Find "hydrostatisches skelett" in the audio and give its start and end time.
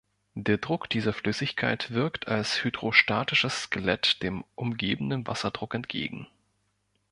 2.63-4.23